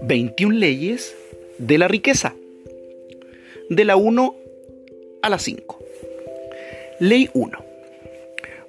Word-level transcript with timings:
21 0.00 0.58
leyes 0.58 1.16
de 1.58 1.78
la 1.78 1.88
riqueza. 1.88 2.34
De 3.70 3.84
la 3.84 3.96
1 3.96 4.36
a 5.22 5.28
la 5.28 5.38
5. 5.38 5.78
Ley 6.98 7.30
1. 7.32 7.58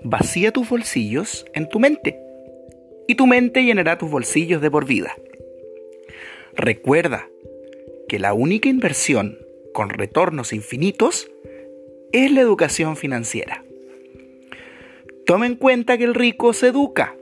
Vacía 0.04 0.52
tus 0.52 0.70
bolsillos 0.70 1.46
en 1.54 1.68
tu 1.68 1.80
mente 1.80 2.20
y 3.08 3.16
tu 3.16 3.28
mente 3.28 3.64
llenará 3.64 3.98
tus 3.98 4.10
bolsillos 4.10 4.62
de 4.62 4.72
por 4.72 4.86
vida. 4.86 5.16
Recuerda 6.54 7.28
que 8.08 8.20
la 8.20 8.34
única 8.34 8.70
inversión 8.70 9.40
con 9.74 9.90
retornos 9.90 10.54
infinitos 10.54 11.30
es 12.12 12.32
la 12.32 12.42
educación 12.42 12.96
financiera. 12.96 13.64
Toma 15.26 15.46
en 15.48 15.56
cuenta 15.56 15.98
que 15.98 16.04
el 16.04 16.16
rico 16.16 16.52
se 16.54 16.68
educa, 16.68 17.16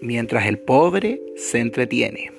mientras 0.00 0.46
el 0.46 0.58
pobre 0.58 1.20
se 1.36 1.60
entretiene. 1.60 2.32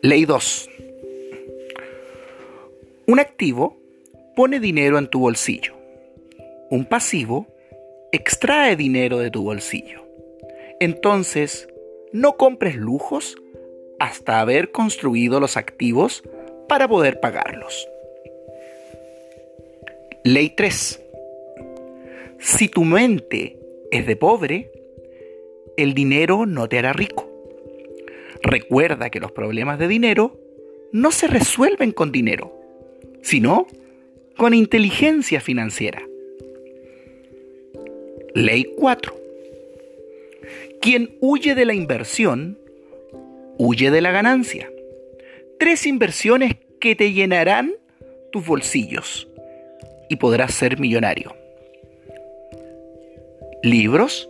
Ley 0.00 0.24
2. 0.24 0.70
Un 3.06 3.18
activo 3.18 3.76
pone 4.36 4.60
dinero 4.60 4.98
en 4.98 5.08
tu 5.08 5.20
bolsillo. 5.20 5.74
Un 6.70 6.84
pasivo 6.84 7.46
extrae 8.12 8.76
dinero 8.76 9.18
de 9.18 9.30
tu 9.30 9.42
bolsillo. 9.42 10.06
Entonces, 10.78 11.68
no 12.12 12.36
compres 12.36 12.76
lujos 12.76 13.36
hasta 13.98 14.40
haber 14.40 14.70
construido 14.70 15.40
los 15.40 15.56
activos 15.56 16.22
para 16.68 16.86
poder 16.86 17.20
pagarlos. 17.20 17.88
Ley 20.24 20.50
3. 20.50 21.02
Si 22.42 22.68
tu 22.68 22.84
mente 22.84 23.56
es 23.92 24.04
de 24.04 24.16
pobre, 24.16 24.72
el 25.76 25.94
dinero 25.94 26.44
no 26.44 26.68
te 26.68 26.76
hará 26.76 26.92
rico. 26.92 27.30
Recuerda 28.42 29.10
que 29.10 29.20
los 29.20 29.30
problemas 29.30 29.78
de 29.78 29.86
dinero 29.86 30.40
no 30.90 31.12
se 31.12 31.28
resuelven 31.28 31.92
con 31.92 32.10
dinero, 32.10 32.52
sino 33.22 33.68
con 34.36 34.54
inteligencia 34.54 35.40
financiera. 35.40 36.02
Ley 38.34 38.72
4. 38.76 39.14
Quien 40.80 41.16
huye 41.20 41.54
de 41.54 41.64
la 41.64 41.74
inversión, 41.74 42.58
huye 43.56 43.92
de 43.92 44.00
la 44.00 44.10
ganancia. 44.10 44.68
Tres 45.60 45.86
inversiones 45.86 46.56
que 46.80 46.96
te 46.96 47.12
llenarán 47.12 47.72
tus 48.32 48.44
bolsillos 48.44 49.28
y 50.08 50.16
podrás 50.16 50.52
ser 50.54 50.80
millonario. 50.80 51.41
Libros, 53.64 54.28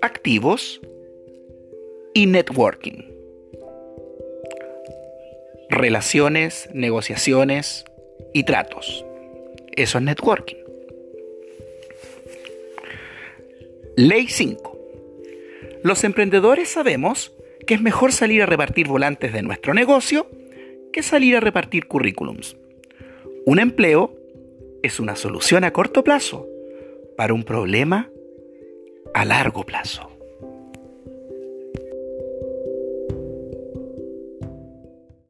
activos 0.00 0.80
y 2.14 2.24
networking. 2.24 3.02
Relaciones, 5.68 6.70
negociaciones 6.72 7.84
y 8.32 8.44
tratos. 8.44 9.04
Eso 9.76 9.98
es 9.98 10.04
networking. 10.04 10.56
Ley 13.96 14.26
5. 14.26 14.78
Los 15.82 16.02
emprendedores 16.04 16.70
sabemos 16.70 17.34
que 17.66 17.74
es 17.74 17.82
mejor 17.82 18.12
salir 18.12 18.40
a 18.40 18.46
repartir 18.46 18.88
volantes 18.88 19.34
de 19.34 19.42
nuestro 19.42 19.74
negocio 19.74 20.26
que 20.94 21.02
salir 21.02 21.36
a 21.36 21.40
repartir 21.40 21.88
currículums. 21.88 22.56
Un 23.44 23.58
empleo 23.58 24.16
es 24.82 24.98
una 24.98 25.14
solución 25.14 25.64
a 25.64 25.74
corto 25.74 26.02
plazo 26.02 26.48
para 27.22 27.34
un 27.34 27.44
problema 27.44 28.10
a 29.14 29.24
largo 29.24 29.64
plazo. 29.64 30.10